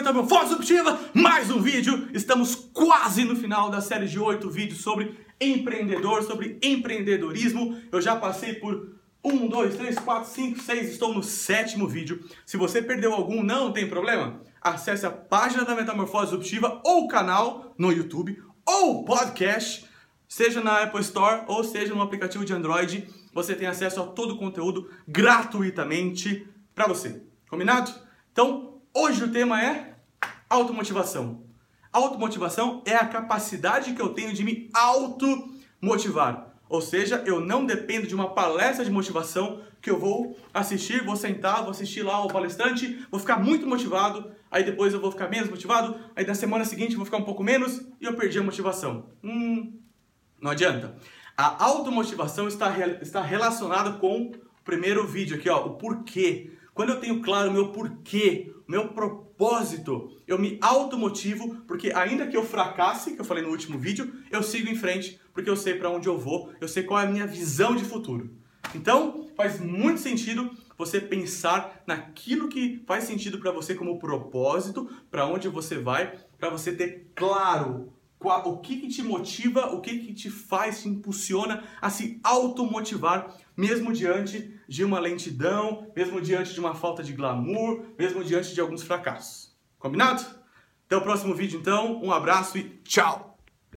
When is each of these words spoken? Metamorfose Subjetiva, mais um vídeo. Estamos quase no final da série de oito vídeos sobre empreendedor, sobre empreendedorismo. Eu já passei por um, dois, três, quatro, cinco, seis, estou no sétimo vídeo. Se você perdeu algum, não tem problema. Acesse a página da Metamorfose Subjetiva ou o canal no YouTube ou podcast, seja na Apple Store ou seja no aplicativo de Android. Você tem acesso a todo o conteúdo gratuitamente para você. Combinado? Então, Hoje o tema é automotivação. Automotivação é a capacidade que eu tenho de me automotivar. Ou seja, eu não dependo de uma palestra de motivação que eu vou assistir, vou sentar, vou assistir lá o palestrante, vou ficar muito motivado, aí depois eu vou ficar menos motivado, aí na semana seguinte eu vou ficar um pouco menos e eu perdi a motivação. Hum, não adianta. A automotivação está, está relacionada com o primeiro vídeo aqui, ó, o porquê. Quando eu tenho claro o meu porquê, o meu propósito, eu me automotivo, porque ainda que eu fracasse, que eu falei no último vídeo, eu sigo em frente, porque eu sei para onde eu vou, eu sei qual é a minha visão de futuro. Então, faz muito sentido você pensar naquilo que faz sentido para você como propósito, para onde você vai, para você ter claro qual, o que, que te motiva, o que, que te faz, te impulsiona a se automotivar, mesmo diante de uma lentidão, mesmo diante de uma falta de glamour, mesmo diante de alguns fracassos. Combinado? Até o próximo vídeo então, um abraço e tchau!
Metamorfose 0.00 0.54
Subjetiva, 0.54 0.98
mais 1.12 1.50
um 1.50 1.60
vídeo. 1.60 2.08
Estamos 2.14 2.54
quase 2.54 3.22
no 3.22 3.36
final 3.36 3.68
da 3.68 3.82
série 3.82 4.06
de 4.06 4.18
oito 4.18 4.48
vídeos 4.48 4.80
sobre 4.80 5.14
empreendedor, 5.38 6.22
sobre 6.22 6.58
empreendedorismo. 6.62 7.78
Eu 7.92 8.00
já 8.00 8.16
passei 8.16 8.54
por 8.54 8.94
um, 9.22 9.46
dois, 9.46 9.76
três, 9.76 9.98
quatro, 9.98 10.30
cinco, 10.30 10.58
seis, 10.58 10.88
estou 10.88 11.12
no 11.12 11.22
sétimo 11.22 11.86
vídeo. 11.86 12.24
Se 12.46 12.56
você 12.56 12.80
perdeu 12.80 13.12
algum, 13.12 13.42
não 13.42 13.74
tem 13.74 13.86
problema. 13.86 14.40
Acesse 14.62 15.04
a 15.04 15.10
página 15.10 15.66
da 15.66 15.74
Metamorfose 15.74 16.30
Subjetiva 16.30 16.80
ou 16.82 17.04
o 17.04 17.08
canal 17.08 17.74
no 17.76 17.92
YouTube 17.92 18.42
ou 18.64 19.04
podcast, 19.04 19.84
seja 20.26 20.62
na 20.62 20.82
Apple 20.82 21.02
Store 21.02 21.42
ou 21.46 21.62
seja 21.62 21.94
no 21.94 22.00
aplicativo 22.00 22.42
de 22.42 22.54
Android. 22.54 23.06
Você 23.34 23.54
tem 23.54 23.68
acesso 23.68 24.00
a 24.00 24.06
todo 24.06 24.32
o 24.32 24.38
conteúdo 24.38 24.90
gratuitamente 25.06 26.48
para 26.74 26.88
você. 26.88 27.22
Combinado? 27.50 27.92
Então, 28.32 28.70
Hoje 28.92 29.22
o 29.22 29.30
tema 29.30 29.62
é 29.62 29.89
automotivação. 30.50 31.44
Automotivação 31.92 32.82
é 32.84 32.94
a 32.96 33.06
capacidade 33.06 33.94
que 33.94 34.02
eu 34.02 34.10
tenho 34.10 34.34
de 34.34 34.44
me 34.44 34.68
automotivar. 34.74 36.50
Ou 36.68 36.80
seja, 36.80 37.22
eu 37.26 37.40
não 37.40 37.64
dependo 37.64 38.06
de 38.06 38.14
uma 38.14 38.32
palestra 38.32 38.84
de 38.84 38.90
motivação 38.90 39.60
que 39.80 39.90
eu 39.90 39.98
vou 39.98 40.36
assistir, 40.52 41.04
vou 41.04 41.16
sentar, 41.16 41.62
vou 41.62 41.70
assistir 41.70 42.02
lá 42.02 42.22
o 42.24 42.28
palestrante, 42.28 43.04
vou 43.10 43.18
ficar 43.18 43.38
muito 43.38 43.66
motivado, 43.66 44.30
aí 44.50 44.62
depois 44.62 44.92
eu 44.92 45.00
vou 45.00 45.10
ficar 45.10 45.28
menos 45.28 45.48
motivado, 45.48 45.98
aí 46.14 46.24
na 46.24 46.34
semana 46.34 46.64
seguinte 46.64 46.92
eu 46.92 46.98
vou 46.98 47.06
ficar 47.06 47.16
um 47.16 47.24
pouco 47.24 47.42
menos 47.42 47.80
e 48.00 48.04
eu 48.04 48.14
perdi 48.14 48.38
a 48.38 48.42
motivação. 48.42 49.08
Hum, 49.24 49.80
não 50.40 50.50
adianta. 50.50 50.94
A 51.36 51.64
automotivação 51.64 52.46
está, 52.46 52.72
está 53.00 53.22
relacionada 53.22 53.92
com 53.92 54.26
o 54.26 54.32
primeiro 54.64 55.06
vídeo 55.06 55.36
aqui, 55.36 55.48
ó, 55.48 55.66
o 55.66 55.70
porquê. 55.70 56.52
Quando 56.74 56.90
eu 56.90 57.00
tenho 57.00 57.20
claro 57.20 57.50
o 57.50 57.52
meu 57.52 57.68
porquê, 57.68 58.54
o 58.66 58.70
meu 58.70 58.88
propósito, 58.88 60.10
eu 60.26 60.38
me 60.38 60.58
automotivo, 60.60 61.56
porque 61.66 61.92
ainda 61.92 62.26
que 62.26 62.36
eu 62.36 62.44
fracasse, 62.44 63.14
que 63.14 63.20
eu 63.20 63.24
falei 63.24 63.42
no 63.42 63.50
último 63.50 63.78
vídeo, 63.78 64.12
eu 64.30 64.42
sigo 64.42 64.68
em 64.68 64.76
frente, 64.76 65.20
porque 65.32 65.50
eu 65.50 65.56
sei 65.56 65.74
para 65.74 65.90
onde 65.90 66.08
eu 66.08 66.18
vou, 66.18 66.52
eu 66.60 66.68
sei 66.68 66.82
qual 66.82 67.00
é 67.00 67.04
a 67.04 67.10
minha 67.10 67.26
visão 67.26 67.74
de 67.74 67.84
futuro. 67.84 68.30
Então, 68.74 69.28
faz 69.36 69.58
muito 69.58 70.00
sentido 70.00 70.50
você 70.78 71.00
pensar 71.00 71.82
naquilo 71.86 72.48
que 72.48 72.82
faz 72.86 73.04
sentido 73.04 73.38
para 73.38 73.50
você 73.50 73.74
como 73.74 73.98
propósito, 73.98 74.88
para 75.10 75.26
onde 75.26 75.48
você 75.48 75.78
vai, 75.78 76.18
para 76.38 76.50
você 76.50 76.72
ter 76.72 77.10
claro 77.14 77.92
qual, 78.20 78.46
o 78.46 78.58
que, 78.58 78.76
que 78.76 78.88
te 78.88 79.02
motiva, 79.02 79.72
o 79.72 79.80
que, 79.80 79.98
que 79.98 80.12
te 80.12 80.30
faz, 80.30 80.82
te 80.82 80.88
impulsiona 80.88 81.64
a 81.80 81.88
se 81.88 82.20
automotivar, 82.22 83.34
mesmo 83.56 83.92
diante 83.92 84.60
de 84.68 84.84
uma 84.84 85.00
lentidão, 85.00 85.90
mesmo 85.96 86.20
diante 86.20 86.52
de 86.52 86.60
uma 86.60 86.74
falta 86.74 87.02
de 87.02 87.14
glamour, 87.14 87.82
mesmo 87.98 88.22
diante 88.22 88.54
de 88.54 88.60
alguns 88.60 88.82
fracassos. 88.82 89.56
Combinado? 89.78 90.22
Até 90.86 90.96
o 90.96 91.00
próximo 91.00 91.34
vídeo 91.34 91.58
então, 91.58 91.98
um 92.02 92.12
abraço 92.12 92.58
e 92.58 92.64
tchau! 92.84 93.29